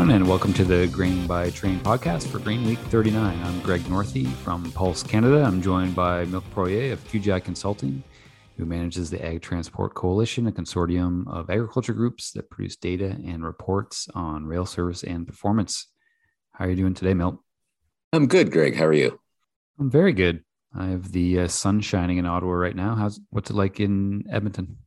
[0.00, 3.38] Everyone, and welcome to the Grain by Train podcast for Grain Week 39.
[3.42, 5.44] I'm Greg Northey from Pulse Canada.
[5.44, 8.02] I'm joined by Milt Poirier of QGI Consulting,
[8.56, 13.44] who manages the Ag Transport Coalition, a consortium of agriculture groups that produce data and
[13.44, 15.88] reports on rail service and performance.
[16.52, 17.36] How are you doing today, Milt?
[18.14, 18.76] I'm good, Greg.
[18.76, 19.20] How are you?
[19.78, 20.44] I'm very good.
[20.74, 22.94] I have the uh, sun shining in Ottawa right now.
[22.94, 24.78] How's what's it like in Edmonton?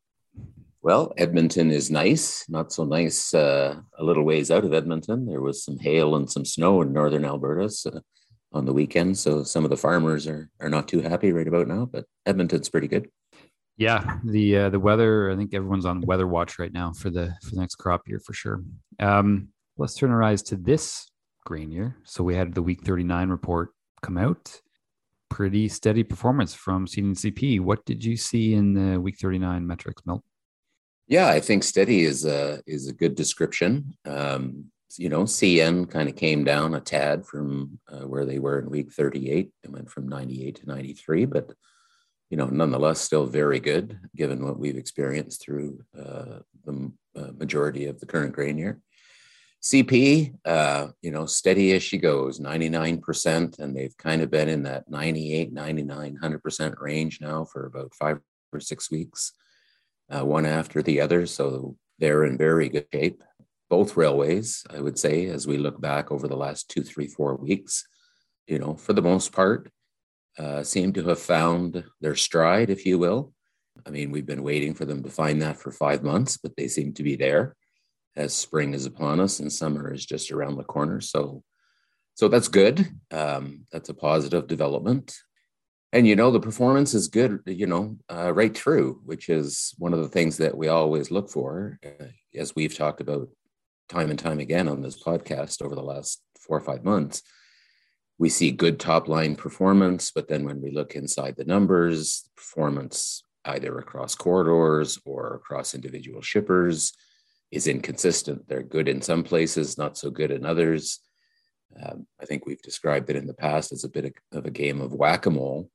[0.84, 5.26] Well, Edmonton is nice, not so nice uh, a little ways out of Edmonton.
[5.26, 8.02] There was some hail and some snow in northern Alberta so,
[8.52, 9.18] on the weekend.
[9.18, 12.68] So some of the farmers are, are not too happy right about now, but Edmonton's
[12.68, 13.08] pretty good.
[13.78, 15.32] Yeah, the uh, the weather.
[15.32, 18.20] I think everyone's on weather watch right now for the for the next crop year
[18.20, 18.62] for sure.
[19.00, 21.10] Um, let's turn our eyes to this
[21.46, 21.96] grain year.
[22.04, 23.70] So we had the week 39 report
[24.02, 24.60] come out.
[25.30, 27.62] Pretty steady performance from CDCP.
[27.62, 30.24] What did you see in the week 39 metrics, Milt?
[31.08, 33.96] Yeah, I think steady is a is a good description.
[34.06, 34.66] Um,
[34.98, 38.70] you know, CN kind of came down a tad from uh, where they were in
[38.70, 39.52] week 38.
[39.64, 41.52] It went from 98 to 93, but
[42.30, 47.86] you know, nonetheless, still very good given what we've experienced through uh, the uh, majority
[47.86, 48.80] of the current grain year.
[49.64, 54.64] CP, uh, you know, steady as she goes, 99%, and they've kind of been in
[54.64, 58.20] that 98, 99, 100% range now for about five
[58.52, 59.34] or six weeks
[60.14, 61.26] uh, one after the other.
[61.26, 63.24] So they're in very good shape.
[63.70, 67.36] Both railways, I would say, as we look back over the last two, three, four
[67.36, 67.86] weeks,
[68.48, 69.72] you know, for the most part,
[70.38, 73.34] uh, seem to have found their stride, if you will.
[73.86, 76.68] I mean, we've been waiting for them to find that for five months, but they
[76.68, 77.56] seem to be there
[78.16, 81.02] as spring is upon us and summer is just around the corner.
[81.02, 81.44] So,
[82.14, 82.88] so that's good.
[83.10, 85.16] Um, that's a positive development
[85.94, 89.94] and you know the performance is good you know uh, right through which is one
[89.94, 93.30] of the things that we always look for uh, as we've talked about
[93.88, 97.22] time and time again on this podcast over the last four or five months.
[98.18, 103.24] We see good top line performance but then when we look inside the numbers performance
[103.46, 106.94] either across corridors or across individual shippers
[107.52, 108.48] is inconsistent.
[108.48, 111.00] They're good in some places not so good in others.
[111.82, 114.80] Um, I think we've described it in the past as a bit of a game
[114.80, 115.70] of whack a mole,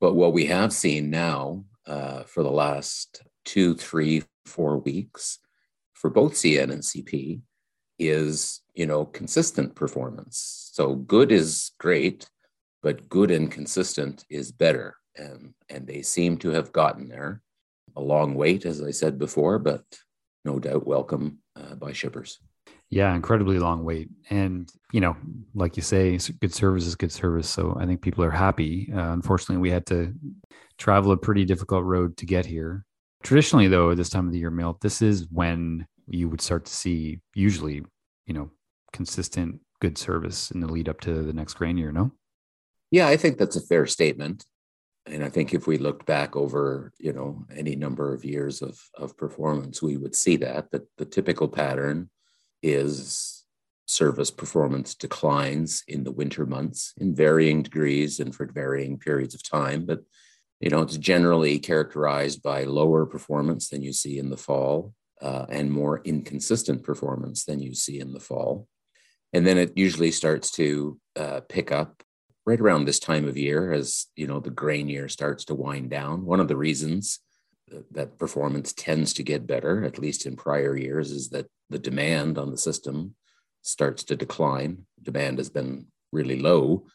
[0.00, 5.38] but what we have seen now uh, for the last two, three, four weeks
[5.92, 7.40] for both CN and CP
[7.98, 10.70] is, you know, consistent performance.
[10.72, 12.28] So good is great,
[12.82, 14.96] but good and consistent is better.
[15.16, 17.40] And, and they seem to have gotten there.
[17.96, 19.84] A long wait, as I said before, but
[20.44, 22.40] no doubt welcome uh, by shippers.
[22.94, 24.08] Yeah, incredibly long wait.
[24.30, 25.16] And, you know,
[25.52, 27.48] like you say, good service is good service.
[27.50, 28.88] So I think people are happy.
[28.94, 30.14] Uh, unfortunately, we had to
[30.78, 32.84] travel a pretty difficult road to get here.
[33.24, 36.72] Traditionally, though, this time of the year, Milt, this is when you would start to
[36.72, 37.82] see usually,
[38.26, 38.52] you know,
[38.92, 42.12] consistent good service in the lead up to the next grain year, no?
[42.92, 44.44] Yeah, I think that's a fair statement.
[45.06, 48.78] And I think if we looked back over, you know, any number of years of,
[48.96, 52.08] of performance, we would see that, that the typical pattern
[52.64, 53.44] is
[53.86, 59.42] service performance declines in the winter months in varying degrees and for varying periods of
[59.42, 59.84] time.
[59.84, 60.00] But
[60.60, 65.44] you know, it's generally characterized by lower performance than you see in the fall uh,
[65.50, 68.66] and more inconsistent performance than you see in the fall.
[69.34, 72.02] And then it usually starts to uh, pick up
[72.46, 75.90] right around this time of year as you know the grain year starts to wind
[75.90, 76.24] down.
[76.24, 77.20] One of the reasons
[77.90, 82.38] that performance tends to get better, at least in prior years, is that the demand
[82.38, 83.14] on the system
[83.62, 84.86] starts to decline.
[85.02, 86.86] Demand has been really low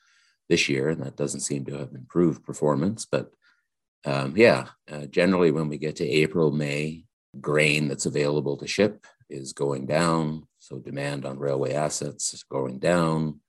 [0.48, 3.06] this year, and that doesn't seem to have improved performance.
[3.06, 3.32] But
[4.06, 7.06] um, yeah, uh, generally, when we get to April, May,
[7.40, 10.48] grain that's available to ship is going down.
[10.58, 13.40] So demand on railway assets is going down.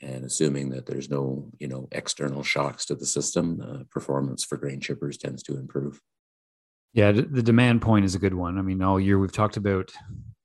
[0.00, 4.56] And assuming that there's no, you know, external shocks to the system, uh, performance for
[4.56, 6.00] grain shippers tends to improve.
[6.92, 8.58] Yeah, the demand point is a good one.
[8.58, 9.92] I mean, all year we've talked about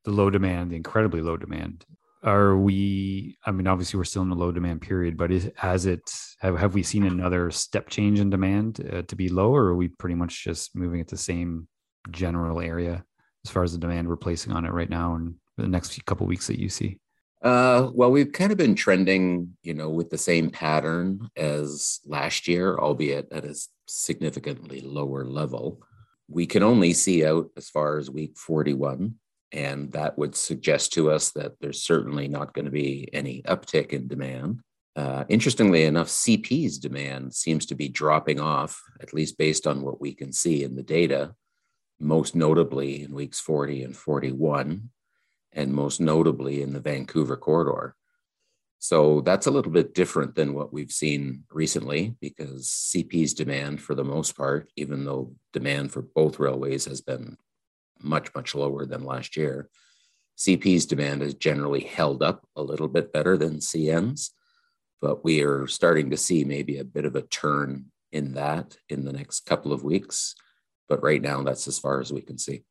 [0.08, 1.86] the low demand, the incredibly low demand.
[2.24, 3.38] Are we?
[3.46, 6.10] I mean, obviously we're still in the low demand period, but is, has it?
[6.40, 9.76] Have have we seen another step change in demand uh, to be low, or are
[9.76, 11.68] we pretty much just moving at the same
[12.10, 13.04] general area
[13.46, 16.26] as far as the demand we're placing on it right now, and the next couple
[16.26, 17.00] weeks that you see?
[17.44, 22.48] Uh, well, we've kind of been trending, you know, with the same pattern as last
[22.48, 23.56] year, albeit at a
[23.88, 25.82] significantly lower level
[26.30, 29.16] we can only see out as far as week 41.
[29.52, 33.90] And that would suggest to us that there's certainly not going to be any uptick
[33.90, 34.60] in demand.
[34.96, 40.02] Uh, interestingly enough, CP's demand seems to be dropping off, at least based on what
[40.02, 41.34] we can see in the data,
[42.00, 44.90] most notably in weeks 40 and 41.
[45.54, 47.96] and most notably in the Vancouver corridor.
[48.80, 53.96] So that's a little bit different than what we've seen recently because CP's demand, for
[53.96, 57.38] the most part, even though demand for both railways has been
[58.02, 59.70] much, much lower than last year,
[60.38, 64.32] CP's demand has generally held up a little bit better than CN's.
[65.02, 69.06] But we are starting to see maybe a bit of a turn in that in
[69.06, 70.36] the next couple of weeks.
[70.90, 72.64] But right now, that's as far as we can see.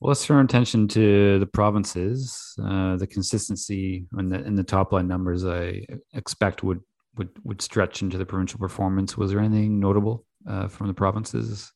[0.00, 2.54] Well, let's turn attention to the provinces.
[2.62, 5.84] Uh, the consistency in the in the top line numbers I
[6.14, 6.80] expect would
[7.16, 9.16] would would stretch into the provincial performance.
[9.16, 11.72] Was there anything notable uh, from the provinces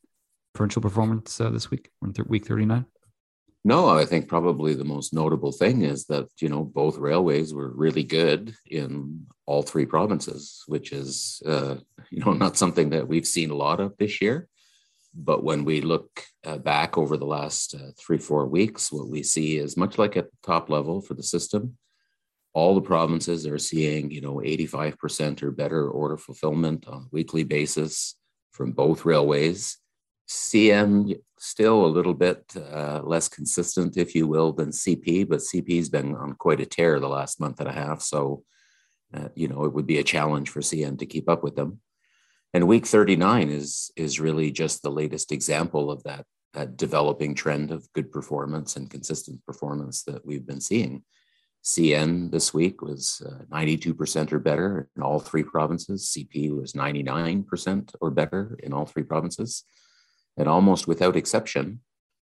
[0.54, 1.90] provincial performance uh, this week,
[2.26, 2.86] week thirty nine?
[3.64, 7.70] No, I think probably the most notable thing is that you know both railways were
[7.70, 11.76] really good in all three provinces, which is uh,
[12.10, 14.48] you know not something that we've seen a lot of this year.
[15.14, 19.22] But when we look uh, back over the last uh, three, four weeks, what we
[19.22, 21.76] see is much like at the top level for the system,
[22.54, 27.44] all the provinces are seeing, you know, 85% or better order fulfillment on a weekly
[27.44, 28.16] basis
[28.52, 29.78] from both railways.
[30.28, 35.88] CN still a little bit uh, less consistent, if you will, than CP, but CP's
[35.88, 38.00] been on quite a tear the last month and a half.
[38.00, 38.44] So,
[39.12, 41.80] uh, you know, it would be a challenge for CN to keep up with them.
[42.54, 47.70] And week 39 is is really just the latest example of that that developing trend
[47.70, 51.02] of good performance and consistent performance that we've been seeing.
[51.64, 56.12] Cn this week was uh, 92% or better in all three provinces.
[56.14, 59.64] Cp was 99% or better in all three provinces
[60.36, 61.80] and almost without exception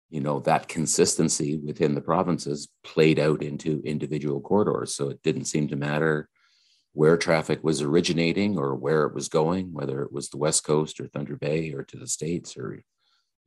[0.09, 5.45] you know that consistency within the provinces played out into individual corridors so it didn't
[5.45, 6.29] seem to matter
[6.94, 11.00] where traffic was originating or where it was going, whether it was the West Coast
[11.00, 12.81] or Thunder Bay or to the States, or,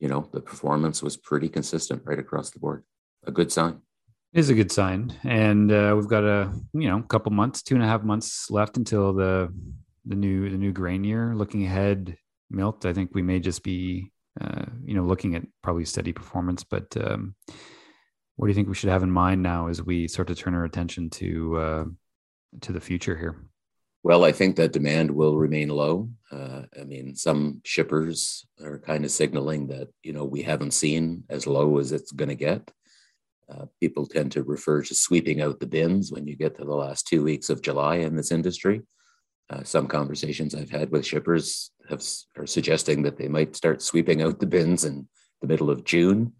[0.00, 2.82] you know, the performance was pretty consistent right across the board.
[3.24, 3.80] A good sign.
[4.32, 5.14] It is a good sign.
[5.22, 8.76] And uh, we've got a, you know, couple months, two and a half months left
[8.76, 9.52] until the,
[10.04, 11.32] the new, the new grain year.
[11.34, 12.16] Looking ahead,
[12.50, 14.10] Milt, I think we may just be,
[14.40, 17.34] uh, you know, looking at probably steady performance, but, um,
[18.36, 20.54] what do you think we should have in mind now as we start to turn
[20.54, 21.84] our attention to uh,
[22.60, 23.46] to the future here?
[24.02, 26.10] Well, I think that demand will remain low.
[26.30, 31.24] Uh, I mean, some shippers are kind of signaling that you know we haven't seen
[31.30, 32.70] as low as it's going to get.
[33.50, 36.74] Uh, people tend to refer to sweeping out the bins when you get to the
[36.74, 38.82] last two weeks of July in this industry.
[39.48, 42.02] Uh, some conversations I've had with shippers have
[42.36, 45.08] are suggesting that they might start sweeping out the bins in
[45.40, 46.32] the middle of June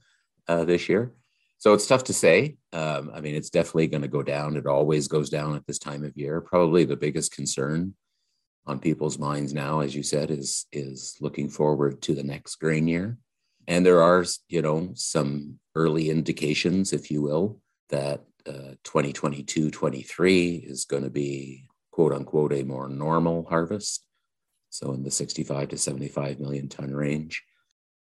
[0.48, 1.12] uh, this year.
[1.58, 2.56] So it's tough to say.
[2.72, 4.56] Um, I mean, it's definitely going to go down.
[4.56, 6.40] It always goes down at this time of year.
[6.40, 7.94] Probably the biggest concern
[8.66, 12.86] on people's minds now, as you said, is is looking forward to the next grain
[12.88, 13.16] year.
[13.68, 20.54] And there are, you know, some early indications, if you will, that uh, 2022 23
[20.56, 24.05] is going to be quote unquote a more normal harvest.
[24.76, 27.42] So in the 65 to 75 million ton range.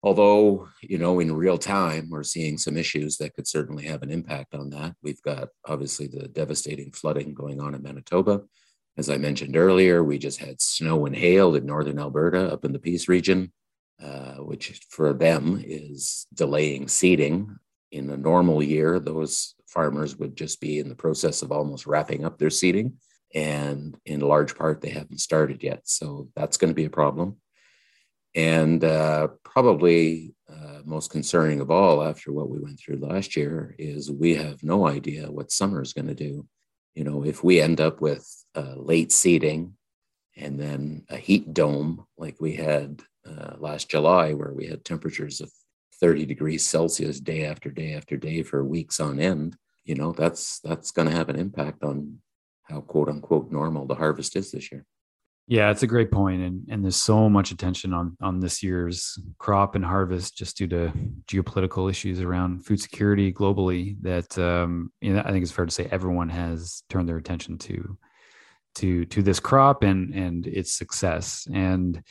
[0.02, 4.11] Although you know in real time we're seeing some issues that could certainly have an
[4.11, 4.94] impact on that.
[5.02, 8.43] We've got obviously the devastating flooding going on in manitoba.
[8.96, 12.72] As i mentioned earlier we just had snow and hail in northern alberta up in
[12.72, 13.53] the peace region
[14.03, 17.56] uh, which for them is delaying seeding.
[17.93, 22.24] In a normal year those farmers would just be in the process of almost wrapping
[22.24, 22.94] up their seeding
[23.34, 27.36] and in large part they haven't started yet so that's going to be a problem
[28.34, 33.74] and uh, probably uh, most concerning of all, after what we went through last year,
[33.79, 36.46] is we have no idea what summer is going to do.
[36.94, 38.29] You know, if we end up with
[38.76, 39.74] late seeding
[40.36, 45.41] and then a heat dome like we had uh, last July, where we had temperatures
[45.41, 45.50] of
[46.00, 50.60] 30 degrees Celsius day after day after day for weeks on end, you know, that's
[50.60, 52.19] that's going to have an impact on
[52.64, 54.84] how quote unquote normal the harvest is this year.
[55.46, 59.18] Yeah, it's a great point, and and there's so much attention on on this year's
[59.38, 60.92] crop and harvest just due to
[61.26, 63.96] geopolitical issues around food security globally.
[64.00, 67.58] That um, you know, I think it's fair to say everyone has turned their attention
[67.58, 67.98] to
[68.76, 71.46] to to this crop and and its success.
[71.52, 72.02] And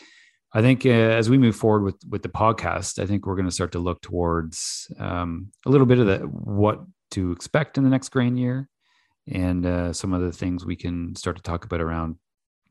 [0.53, 3.47] I think uh, as we move forward with with the podcast, I think we're going
[3.47, 6.81] to start to look towards um, a little bit of the what
[7.11, 8.69] to expect in the next grain year,
[9.31, 12.15] and uh, some of the things we can start to talk about around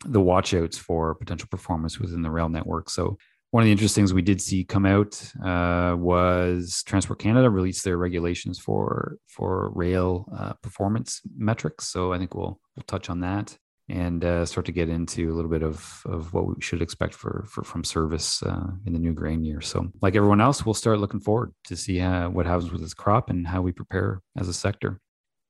[0.05, 2.91] the watchouts for potential performance within the rail network.
[2.91, 3.17] So
[3.53, 7.85] one of the interesting things we did see come out uh, was Transport Canada released
[7.85, 11.89] their regulations for for rail uh, performance metrics.
[11.89, 13.57] So I think we'll we'll touch on that
[13.89, 17.13] and uh, start to get into a little bit of of what we should expect
[17.13, 19.61] for, for from service uh, in the new grain year.
[19.61, 22.95] So like everyone else, we'll start looking forward to see uh, what happens with this
[22.95, 24.99] crop and how we prepare as a sector.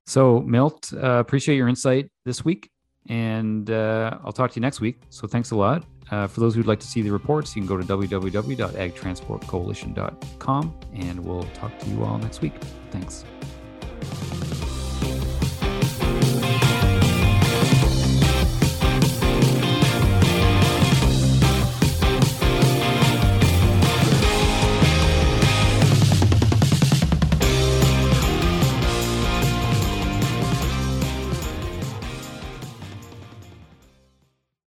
[0.05, 2.69] So, Milt, uh, appreciate your insight this week,
[3.07, 4.99] and uh, I'll talk to you next week.
[5.09, 5.85] So, thanks a lot.
[6.11, 11.25] Uh, for those who'd like to see the reports, you can go to www.agtransportcoalition.com, and
[11.25, 12.55] we'll talk to you all next week.
[12.91, 13.23] Thanks.